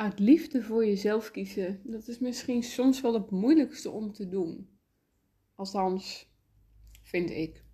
[0.00, 4.68] uit liefde voor jezelf kiezen, dat is misschien soms wel het moeilijkste om te doen.
[5.54, 6.32] Althans,
[7.02, 7.64] vind ik.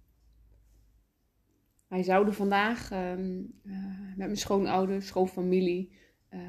[1.88, 5.92] Wij zouden vandaag ehm, eh, met mijn schoonouders, schoonfamilie,
[6.30, 6.40] uh,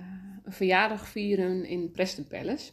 [0.43, 2.71] een verjaardag vieren in Preston Palace.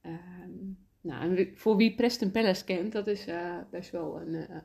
[0.00, 0.52] Ehm,
[1.00, 4.62] nou, voor wie Preston Palace kent, dat is uh, best wel een,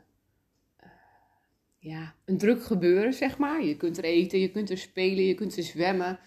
[1.77, 3.63] ja, een druk gebeuren, zeg maar.
[3.63, 6.19] Je kunt er eten, je kunt er spelen, je kunt er zwemmen.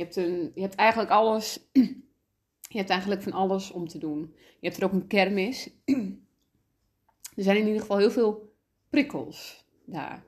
[0.00, 1.58] Je hebt, een, je hebt eigenlijk alles.
[2.72, 4.34] Je hebt eigenlijk van alles om te doen.
[4.60, 5.70] Je hebt er ook een kermis.
[7.36, 8.54] Er zijn in ieder geval heel veel
[8.90, 10.24] prikkels daar.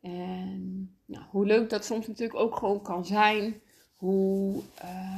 [0.00, 3.60] En nou, hoe leuk dat soms natuurlijk ook gewoon kan zijn.
[3.96, 4.62] Hoe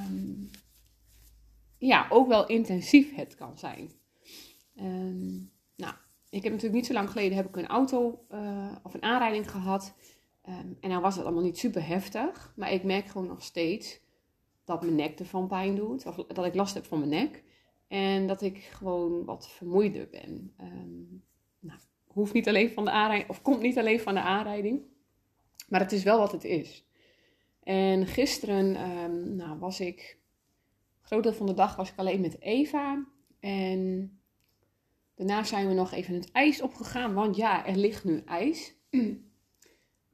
[0.06, 0.50] um,
[1.78, 3.90] ja, ook wel intensief het kan zijn.
[5.76, 5.94] Nou,
[6.30, 9.50] ik heb natuurlijk niet zo lang geleden heb ik een auto uh, of een aanrijding
[9.50, 9.94] gehad.
[10.48, 12.52] Um, en dan was het allemaal niet super heftig.
[12.56, 14.00] Maar ik merk gewoon nog steeds
[14.64, 16.06] dat mijn nek ervan pijn doet.
[16.06, 17.42] Of dat ik last heb van mijn nek.
[17.88, 20.54] En dat ik gewoon wat vermoeider ben.
[20.60, 21.22] Um,
[21.58, 24.82] nou, hoeft niet alleen van de aanrijding, of komt niet alleen van de aanrijding.
[25.68, 26.86] Maar het is wel wat het is.
[27.62, 30.18] En gisteren um, nou, was ik,
[31.02, 33.06] groot deel van de dag was ik alleen met Eva.
[33.40, 34.12] En
[35.14, 38.74] daarna zijn we nog even het ijs opgegaan, want ja, er ligt nu ijs.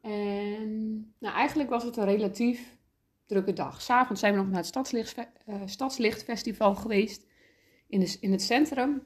[0.04, 2.76] En nou, eigenlijk was het een relatief
[3.26, 3.82] drukke dag.
[3.82, 7.26] S'avonds zijn we nog naar het Stadslicht, uh, Stadslichtfestival geweest
[7.86, 9.02] in, in het centrum.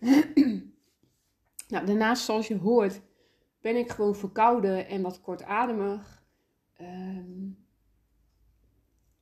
[1.68, 3.00] nou, daarnaast, zoals je hoort,
[3.60, 6.22] ben ik gewoon verkouden en wat kortademig.
[6.80, 7.66] Um,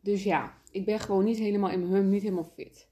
[0.00, 2.88] dus ja, ik ben gewoon niet helemaal in mijn hum, niet helemaal fit.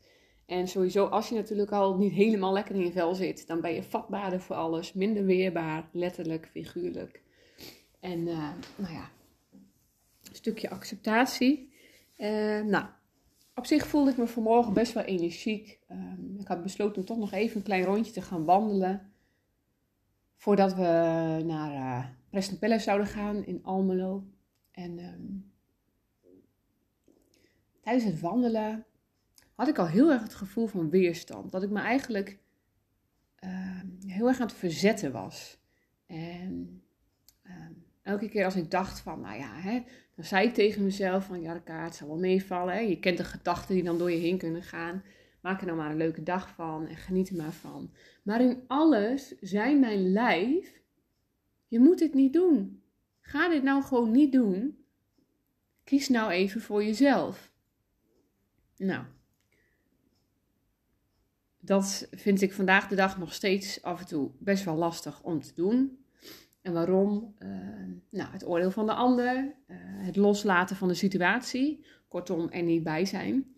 [0.46, 3.74] En sowieso, als je natuurlijk al niet helemaal lekker in je vel zit, dan ben
[3.74, 7.23] je vatbaarder voor alles, minder weerbaar, letterlijk, figuurlijk.
[8.04, 9.10] En uh, nou ja,
[10.22, 11.72] een stukje acceptatie.
[12.18, 12.86] Uh, nou,
[13.54, 15.80] op zich voelde ik me vanmorgen best wel energiek.
[15.90, 19.12] Um, ik had besloten om toch nog even een klein rondje te gaan wandelen.
[20.36, 20.82] Voordat we
[21.46, 24.24] naar uh, Preston Palace zouden gaan in Almelo.
[24.70, 25.52] En um,
[27.80, 28.86] tijdens het wandelen
[29.54, 31.52] had ik al heel erg het gevoel van weerstand.
[31.52, 32.38] Dat ik me eigenlijk
[33.44, 35.58] uh, heel erg aan het verzetten was.
[36.06, 36.83] En
[38.04, 39.82] elke keer als ik dacht van, nou ja, hè,
[40.14, 42.74] dan zei ik tegen mezelf van, ja, de kaart zal wel meevallen.
[42.74, 42.80] Hè.
[42.80, 45.02] Je kent de gedachten die dan door je heen kunnen gaan.
[45.40, 47.90] Maak er nou maar een leuke dag van en geniet er maar van.
[48.22, 50.82] Maar in alles zei mijn lijf,
[51.68, 52.82] je moet dit niet doen.
[53.20, 54.84] Ga dit nou gewoon niet doen.
[55.84, 57.52] Kies nou even voor jezelf.
[58.76, 59.04] Nou,
[61.60, 65.40] dat vind ik vandaag de dag nog steeds af en toe best wel lastig om
[65.40, 66.03] te doen.
[66.64, 67.34] En waarom?
[67.38, 67.48] Uh,
[68.10, 69.36] nou, het oordeel van de ander,
[69.66, 73.54] uh, het loslaten van de situatie, kortom, er niet bij zijn.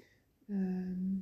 [0.46, 1.18] Uh,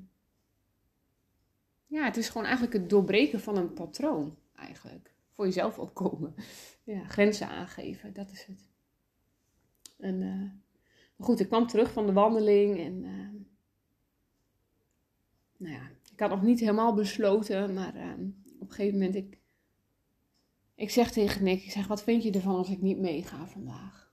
[1.86, 5.14] ja, het is gewoon eigenlijk het doorbreken van een patroon, eigenlijk.
[5.30, 6.34] Voor jezelf opkomen.
[6.84, 8.70] Ja, grenzen aangeven, dat is het.
[9.98, 10.50] En, eh,
[11.16, 13.00] maar goed, ik kwam terug van de wandeling en
[15.56, 18.26] nou ja, ik had nog niet helemaal besloten, maar ehm,
[18.58, 19.38] op een gegeven moment, ik
[20.74, 24.12] ik zeg tegen Nick, ik zeg, wat vind je ervan als ik niet meega vandaag?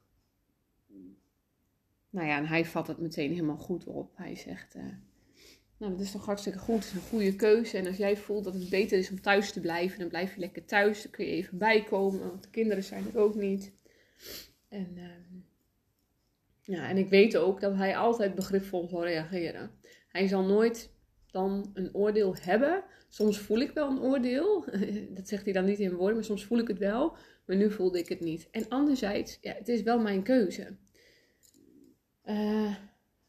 [2.09, 4.11] Nou ja, en hij vat het meteen helemaal goed op.
[4.17, 4.83] Hij zegt, uh,
[5.77, 7.77] nou dat is toch hartstikke goed, het is een goede keuze.
[7.77, 10.39] En als jij voelt dat het beter is om thuis te blijven, dan blijf je
[10.39, 11.01] lekker thuis.
[11.01, 13.71] Dan kun je even bijkomen, want de kinderen zijn er ook niet.
[14.69, 15.03] En, uh,
[16.61, 19.71] ja, en ik weet ook dat hij altijd begripvol zal reageren.
[20.07, 20.91] Hij zal nooit
[21.31, 22.84] dan een oordeel hebben.
[23.09, 24.66] Soms voel ik wel een oordeel.
[25.16, 27.16] Dat zegt hij dan niet in woorden, maar soms voel ik het wel.
[27.46, 28.47] Maar nu voelde ik het niet.
[28.52, 30.75] En anderzijds, ja, het is wel mijn keuze.
[32.25, 32.75] Uh,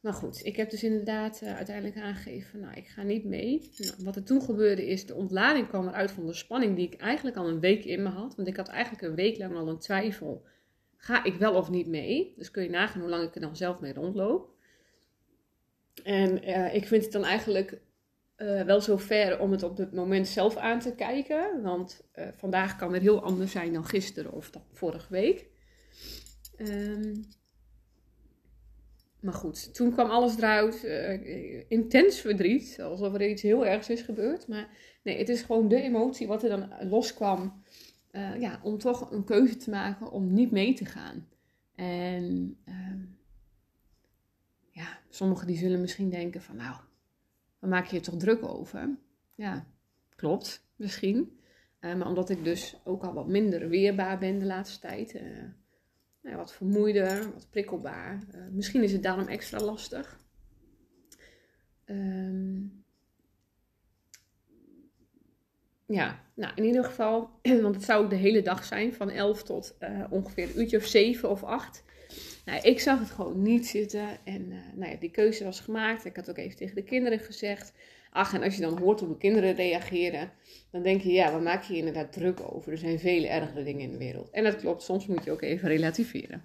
[0.00, 3.70] maar goed, ik heb dus inderdaad uh, uiteindelijk aangegeven, nou, ik ga niet mee.
[3.76, 7.00] Nou, wat er toen gebeurde is, de ontlading kwam eruit van de spanning die ik
[7.00, 8.34] eigenlijk al een week in me had.
[8.34, 10.44] Want ik had eigenlijk een week lang al een twijfel.
[10.96, 12.34] Ga ik wel of niet mee?
[12.36, 14.50] Dus kun je nagaan hoe lang ik er dan zelf mee rondloop.
[16.04, 17.80] En uh, ik vind het dan eigenlijk
[18.42, 21.62] uh, wel zo ver om het op het moment zelf aan te kijken.
[21.62, 25.46] Want uh, vandaag kan het heel anders zijn dan gisteren of dan vorige week.
[26.58, 27.24] Um,
[29.20, 30.84] maar goed, toen kwam alles eruit.
[30.84, 32.78] Uh, intens verdriet.
[32.80, 34.48] Alsof er iets heel ergs is gebeurd.
[34.48, 34.68] Maar
[35.02, 37.62] nee, het is gewoon de emotie wat er dan loskwam.
[38.38, 41.28] ja, om toch een keuze te maken om niet mee te gaan.
[41.74, 43.00] En ehm,
[44.70, 46.76] ja, sommigen die zullen misschien denken van nou
[47.62, 48.96] dan maak je je toch druk over.
[49.34, 49.66] Ja,
[50.16, 51.38] klopt, misschien.
[51.80, 55.14] Uh, maar omdat ik dus ook al wat minder weerbaar ben de laatste tijd.
[55.14, 55.22] Uh,
[56.22, 58.22] nou, wat vermoeider, wat prikkelbaar.
[58.34, 60.20] Uh, misschien is het daarom extra lastig.
[61.84, 62.60] Ehm,
[65.86, 67.30] ja, nou in ieder geval,
[67.62, 69.78] want het zou ook de hele dag zijn, van 11 tot
[70.10, 71.84] ongeveer een uurtje of 7 of 8.
[72.44, 76.04] Nou, ik zag het gewoon niet zitten en uh, nou ja, die keuze was gemaakt.
[76.04, 77.72] Ik had ook even tegen de kinderen gezegd.
[78.10, 80.30] Ach, en als je dan hoort hoe de kinderen reageren,
[80.70, 82.72] dan denk je, ja, wat maak je inderdaad druk over?
[82.72, 84.30] Er zijn vele ergere dingen in de wereld.
[84.30, 86.44] En dat klopt, soms moet je ook even relativeren.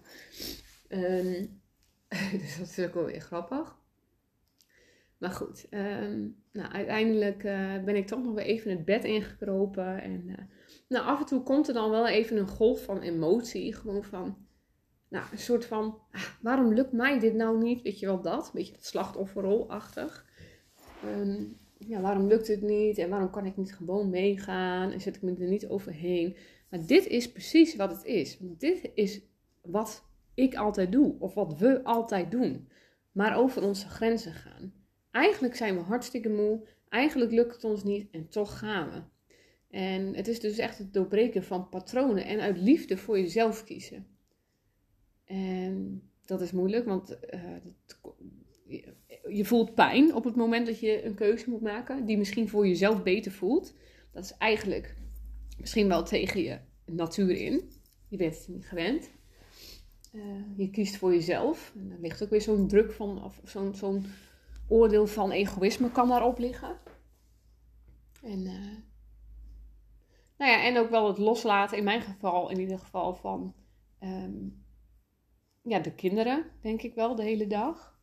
[0.89, 1.61] Um,
[2.41, 3.75] dus dat is ook wel weer grappig.
[5.17, 10.01] Maar goed, um, nou, uiteindelijk uh, ben ik toch nog weer even het bed ingekropen.
[10.01, 10.35] En uh,
[10.87, 13.73] nou, af en toe komt er dan wel even een golf van emotie.
[13.73, 14.46] Gewoon van,
[15.09, 17.81] nou, een soort van, ah, waarom lukt mij dit nou niet?
[17.81, 18.45] Weet je wel dat?
[18.45, 20.25] Een beetje dat slachtofferrolachtig.
[21.05, 22.97] Um, ja, waarom lukt het niet?
[22.97, 24.91] En waarom kan ik niet gewoon meegaan?
[24.91, 26.35] En zet ik me er niet overheen?
[26.69, 28.37] Maar dit is precies wat het is.
[28.41, 29.21] Dit is
[29.61, 31.15] wat ik altijd doe.
[31.19, 32.69] Of wat we altijd doen.
[33.11, 34.73] Maar over onze grenzen gaan.
[35.11, 36.67] Eigenlijk zijn we hartstikke moe.
[36.89, 38.11] Eigenlijk lukt het ons niet.
[38.11, 39.01] En toch gaan we.
[39.77, 42.25] En het is dus echt het doorbreken van patronen.
[42.25, 44.16] En uit liefde voor jezelf kiezen.
[45.27, 48.81] En dat is moeilijk, want uh,
[49.29, 52.67] je voelt pijn op het moment dat je een keuze moet maken, die misschien voor
[52.67, 53.73] jezelf beter voelt.
[54.11, 54.95] Dat is eigenlijk
[55.57, 57.71] misschien wel tegen je natuur in.
[58.07, 59.09] Je bent het niet gewend.
[60.11, 60.23] Uh,
[60.55, 61.73] je kiest voor jezelf.
[61.75, 63.41] En er ligt ook weer zo'n druk van, of
[63.71, 64.05] zo'n
[64.67, 66.77] oordeel van egoïsme kan daarop liggen.
[68.21, 68.77] En, uh,
[70.37, 73.53] nou ja, en ook wel het loslaten, in mijn geval in ieder geval, van
[74.03, 74.65] um,
[75.67, 77.99] ja, de kinderen, denk ik wel, de hele dag.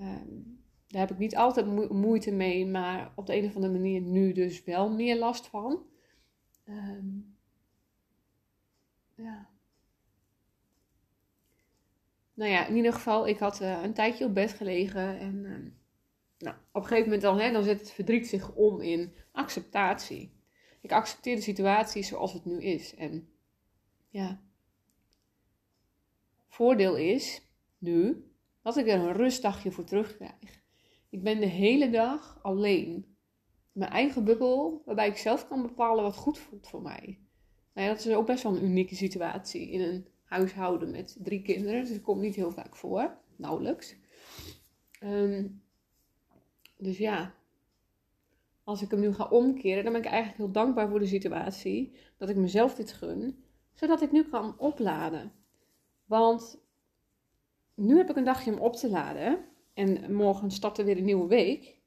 [0.00, 4.00] Um, daar heb ik niet altijd moeite mee, maar op de een of andere manier
[4.00, 5.86] nu dus wel meer last van.
[6.68, 7.36] Um,
[9.16, 9.50] ja.
[12.34, 15.72] Nou ja, in ieder geval, ik had uh, een tijdje op bed gelegen en uh,
[16.38, 20.32] nou, op een gegeven moment dan, dan zet het verdriet zich om in acceptatie.
[20.80, 22.94] Ik accepteer de situatie zoals het nu is.
[22.94, 23.28] En
[24.08, 24.42] ja,
[26.52, 27.42] voordeel is
[27.78, 28.24] nu
[28.62, 30.62] dat ik er een rustdagje voor terugkrijg.
[31.10, 33.16] Ik ben de hele dag alleen.
[33.72, 37.20] Mijn eigen bubbel, waarbij ik zelf kan bepalen wat goed voelt voor mij.
[37.74, 41.42] Nou ja, dat is ook best wel een unieke situatie in een huishouden met drie
[41.42, 41.80] kinderen.
[41.80, 43.96] Dus dat komt niet heel vaak voor, nauwelijks.
[45.02, 45.62] Um,
[46.78, 47.34] dus ja,
[48.64, 51.96] als ik hem nu ga omkeren, dan ben ik eigenlijk heel dankbaar voor de situatie.
[52.16, 55.32] Dat ik mezelf dit gun, zodat ik nu kan opladen.
[56.12, 56.62] Want
[57.74, 59.44] nu heb ik een dagje om op te laden.
[59.74, 61.78] En morgen start er weer een nieuwe week.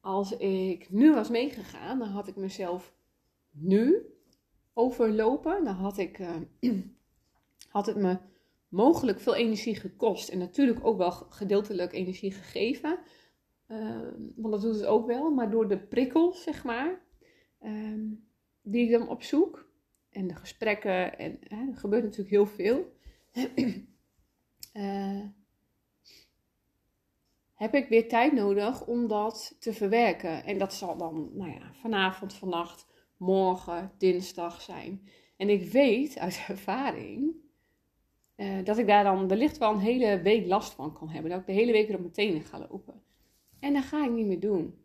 [0.00, 2.94] Als ik nu was meegegaan, dan had ik mezelf
[3.50, 4.06] nu
[4.72, 5.64] overlopen.
[5.64, 6.36] Dan had, ik, uh,
[7.68, 8.18] had het me
[8.68, 10.28] mogelijk veel energie gekost.
[10.28, 12.98] En natuurlijk ook wel gedeeltelijk energie gegeven.
[13.68, 15.30] Uh, want dat doet het ook wel.
[15.30, 17.00] Maar door de prikkels, zeg maar,
[17.62, 18.10] uh,
[18.62, 19.68] die ik dan opzoek.
[20.10, 21.18] En de gesprekken.
[21.18, 22.92] En er gebeurt natuurlijk heel veel.
[23.34, 25.20] Uh,
[27.54, 30.44] heb ik weer tijd nodig om dat te verwerken.
[30.44, 32.86] En dat zal dan nou ja, vanavond, vannacht,
[33.16, 35.08] morgen, dinsdag zijn.
[35.36, 37.34] En ik weet uit ervaring
[38.36, 41.30] uh, dat ik daar dan wellicht wel een hele week last van kan hebben.
[41.30, 43.02] Dat ik de hele week er op mijn ga lopen.
[43.60, 44.78] En dat ga ik niet meer doen.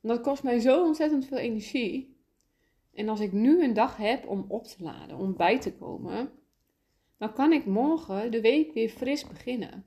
[0.00, 2.18] dat kost mij zo ontzettend veel energie.
[2.94, 6.32] En als ik nu een dag heb om op te laden, om bij te komen,
[7.20, 9.84] dan kan ik morgen de week weer fris beginnen.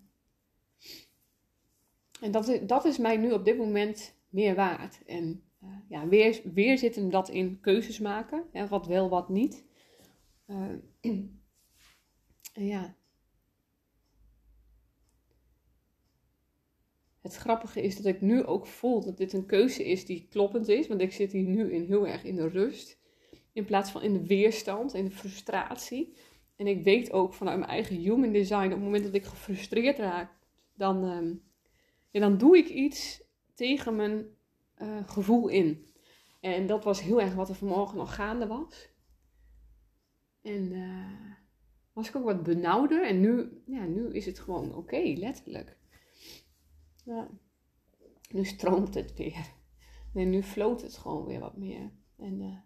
[2.21, 5.05] En dat is, dat is mij nu op dit moment meer waard.
[5.05, 8.43] En uh, ja, weer, weer zit hem dat in keuzes maken.
[8.51, 9.63] Hè, wat wel, wat niet.
[12.55, 12.95] Uh, ja.
[17.21, 20.67] Het grappige is dat ik nu ook voel dat dit een keuze is die kloppend
[20.67, 20.87] is.
[20.87, 22.99] Want ik zit hier nu in, heel erg in de rust.
[23.51, 26.13] In plaats van in de weerstand, in de frustratie.
[26.55, 29.97] En ik weet ook vanuit mijn eigen human design, op het moment dat ik gefrustreerd
[29.97, 30.31] raak,
[30.73, 31.35] dan, uh,
[32.11, 34.25] ja, dan doe ik iets tegen mijn
[34.77, 35.87] uh, gevoel in.
[36.41, 38.89] En dat was heel erg wat er vanmorgen nog gaande was.
[40.41, 41.31] En uh,
[41.93, 43.07] was ik ook wat benauwder.
[43.07, 45.77] En nu, ja, nu is het gewoon oké, letterlijk.
[47.05, 47.29] Ja.
[48.29, 49.45] Nu stroomt het weer.
[50.13, 51.91] En nu floot het gewoon weer wat meer.
[52.17, 52.57] En uh,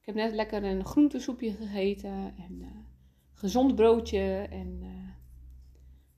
[0.00, 2.34] ik heb net lekker een groentesoepje gegeten.
[2.36, 2.86] En
[3.32, 4.46] gezond broodje.
[4.50, 5.10] En uh,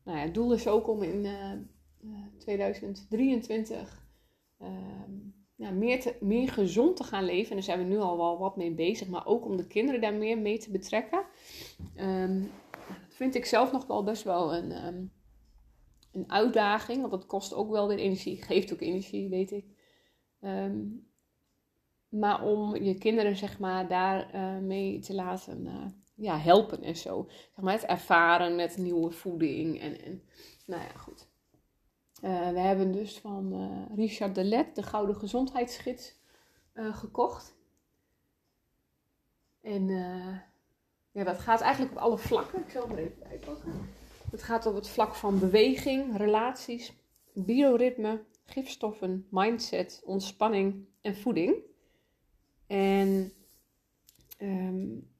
[0.04, 4.06] nou ja, het doel is ook om in uh, 2023
[4.60, 4.68] uh,
[5.54, 7.48] ja, meer, te, meer gezond te gaan leven.
[7.48, 9.08] En daar zijn we nu al wel wat mee bezig.
[9.08, 11.24] Maar ook om de kinderen daar meer mee te betrekken.
[11.96, 12.50] Um,
[12.86, 15.12] dat vind ik zelf nog wel best wel een, um,
[16.12, 19.64] een uitdaging, want dat kost ook wel weer energie, geeft ook energie, weet ik.
[20.40, 20.82] Ehm,
[22.08, 26.96] maar om je kinderen, zeg maar, daar uh, mee te laten uh, ja, helpen en
[26.96, 27.26] zo.
[27.28, 30.22] Zeg maar, het ervaren met nieuwe voeding en, en
[30.66, 31.26] nou ja, goed.
[32.22, 36.14] Uh, we hebben dus van Richard Delet de Gouden Gezondheidsgids
[36.74, 37.54] gekocht.
[39.60, 39.88] En
[41.10, 42.60] ja, dat gaat eigenlijk op alle vlakken.
[42.60, 43.72] Ik zal er even bijpakken.
[44.30, 46.92] Het gaat op het vlak van beweging, relaties,
[47.32, 51.56] bioritme, gifstoffen, mindset, ontspanning en voeding.
[52.66, 53.32] En
[54.40, 55.13] um,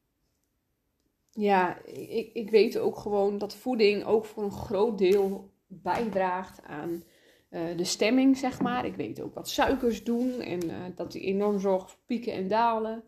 [1.35, 7.03] ja, ik, ik weet ook gewoon dat voeding ook voor een groot deel bijdraagt aan
[7.51, 8.85] uh, de stemming, zeg maar.
[8.85, 12.49] Ik weet ook wat suikers doen en uh, dat die enorm zorgen voor pieken en
[12.49, 13.05] dalen.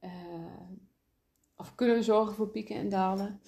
[0.00, 0.10] Uh,
[1.56, 3.40] of kunnen zorgen voor pieken en dalen.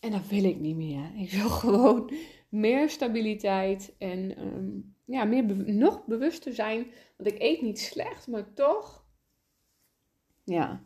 [0.00, 1.10] En dat wil ik niet meer.
[1.16, 2.12] Ik wil gewoon
[2.48, 6.86] meer stabiliteit en um, ja, meer nog bewuster zijn.
[7.16, 9.04] Want ik eet niet slecht, maar toch.
[10.44, 10.82] Ja.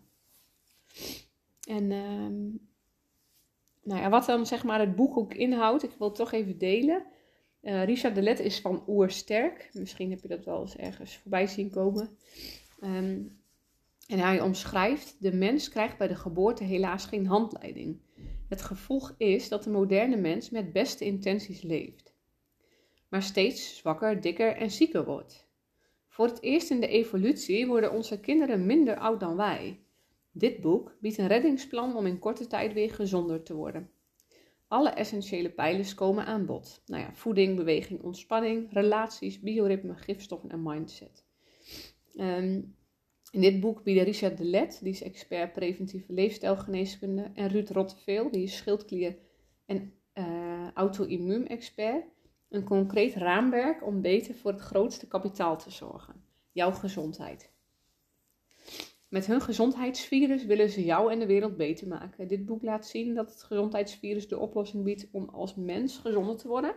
[1.69, 2.69] En um,
[3.85, 7.05] nou wat dan zeg maar het boek ook inhoudt, ik wil het toch even delen.
[7.63, 9.71] Uh, Richard de Let is van Oersterk.
[9.73, 12.19] Misschien heb je dat wel eens ergens voorbij zien komen.
[12.83, 13.43] Um,
[14.07, 18.01] en hij omschrijft: de mens krijgt bij de geboorte helaas geen handleiding.
[18.49, 22.15] Het gevolg is dat de moderne mens met beste intenties leeft,
[23.09, 25.49] maar steeds zwakker, dikker en zieker wordt.
[26.09, 29.84] Voor het eerst in de evolutie worden onze kinderen minder oud dan wij.
[30.37, 33.91] Dit boek biedt een reddingsplan om in korte tijd weer gezonder te worden.
[34.69, 36.83] Alle essentiële pijlers komen aan bod.
[36.87, 41.25] Nou ja, voeding, beweging, ontspanning, relaties, bioritme, gifstoffen en mindset.
[42.15, 42.77] Um,
[43.31, 48.31] in dit boek bieden Richard de Let, die is expert preventieve leefstijlgeneeskunde, en Ruud Rotteveel,
[48.31, 49.19] die is schildklier-
[49.67, 52.05] en uh, auto-immuun-expert,
[52.49, 57.54] een concreet raamwerk om beter voor het grootste kapitaal te zorgen: jouw gezondheid.
[59.15, 62.29] Met hun gezondheidsvirus willen ze jou en de wereld beter maken.
[62.29, 66.49] Dit boek laat zien dat het gezondheidsvirus de oplossing biedt om als mens gezonder te
[66.49, 66.75] worden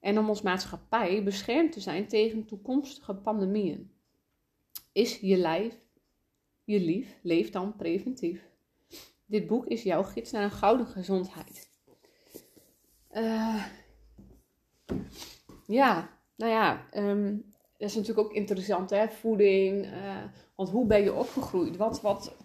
[0.00, 3.90] en om als maatschappij beschermd te zijn tegen toekomstige pandemieën.
[4.92, 5.80] Is je lijf
[6.64, 7.18] je lief?
[7.22, 8.48] Leef dan preventief.
[9.26, 11.70] Dit boek is jouw gids naar een gouden gezondheid.
[13.12, 13.66] Uh,
[15.66, 19.08] ja, nou ja, um, dat is natuurlijk ook interessant, hè?
[19.08, 19.84] Voeding.
[19.84, 21.76] Uh, want hoe ben je opgegroeid?
[21.76, 22.36] Wat, wat,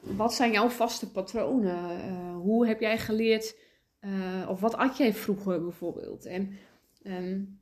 [0.00, 1.98] wat zijn jouw vaste patronen?
[2.10, 3.66] Uh, hoe heb jij geleerd?
[4.48, 6.26] of wat at jij vroeger bijvoorbeeld?
[6.26, 6.56] En
[7.02, 7.60] um,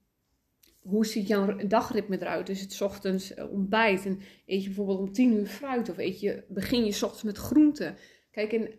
[0.86, 2.48] hoe ziet jouw dagritme eruit?
[2.48, 6.20] Is het ochtends eh, ontbijt en eet je bijvoorbeeld om tien uur fruit of eet
[6.20, 7.96] je, begin je ochtends met groenten?
[8.30, 8.70] Kijk, in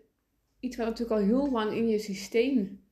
[0.59, 2.83] iets wat natuurlijk al heel lang in je systeem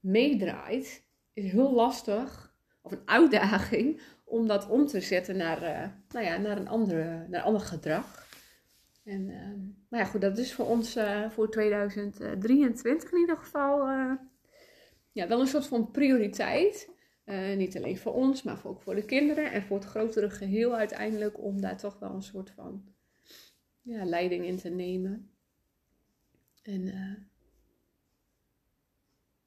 [0.00, 6.24] meedraait, is heel lastig of een uitdaging om dat om te zetten naar, uh, nou
[6.24, 8.28] ja, naar, een, andere, naar ander gedrag.
[9.04, 9.54] En, uh,
[9.88, 13.88] maar ja, goed, dat is voor ons uh, voor 2023 in ieder geval
[15.12, 16.88] ja, wel een soort van prioriteit.
[17.56, 21.42] Niet alleen voor ons, maar ook voor de kinderen en voor het grotere geheel uiteindelijk.
[21.42, 22.84] Om daar toch wel een soort van
[23.82, 25.30] ja, leiding in te nemen.
[26.62, 26.92] En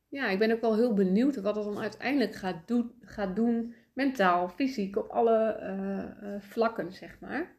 [0.08, 3.76] ja, ik ben ook wel heel benieuwd wat het dan uiteindelijk gaat, gaat doen.
[3.94, 5.60] Mentaal, fysiek, op alle
[6.24, 7.58] uh, vlakken, zeg maar.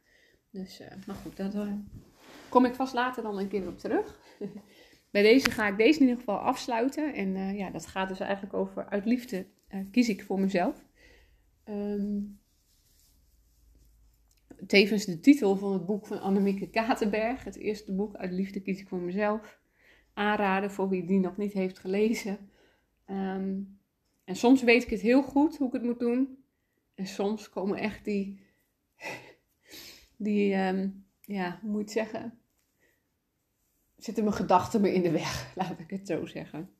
[0.50, 1.78] Dus, maar goed, daar
[2.48, 4.20] kom ik vast later dan een keer op terug.
[5.10, 7.14] Bij deze ga ik deze in ieder geval afsluiten.
[7.14, 9.46] En ja, dat gaat dus eigenlijk over uit liefde
[9.90, 10.84] kies ik voor mezelf.
[11.68, 12.38] Um,
[14.66, 17.44] tevens de titel van het boek van Annemieke Katenberg.
[17.44, 19.58] Het eerste boek uit Liefde kies ik voor mezelf.
[20.14, 22.38] Aanraden voor wie die nog niet heeft gelezen.
[23.10, 23.78] Um,
[24.24, 26.44] en soms weet ik het heel goed hoe ik het moet doen.
[26.94, 28.40] En soms komen echt die,
[30.16, 32.38] die um, ja, hoe moet je het zeggen?
[33.96, 36.70] Zitten mijn gedachten me in de weg, laat ik het zo zeggen.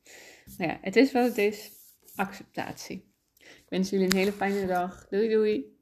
[0.57, 1.71] Nou ja, het is wat het is
[2.15, 3.13] acceptatie.
[3.39, 5.09] Ik wens jullie een hele fijne dag.
[5.09, 5.74] Doei doei.